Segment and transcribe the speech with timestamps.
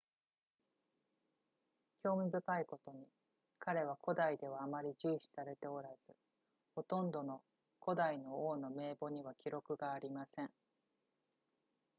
[2.01, 3.05] 興味深いことに
[3.59, 6.15] 彼は古代ではあまり重視されておらず
[6.73, 7.43] ほとんどの
[7.85, 10.49] 古代の王の名簿には記録がありません